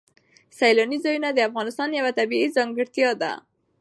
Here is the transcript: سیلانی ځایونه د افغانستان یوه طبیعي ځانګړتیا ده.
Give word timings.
سیلانی 0.57 0.97
ځایونه 1.05 1.29
د 1.33 1.39
افغانستان 1.49 1.89
یوه 1.99 2.11
طبیعي 2.19 2.47
ځانګړتیا 2.57 3.09
ده. 3.21 3.31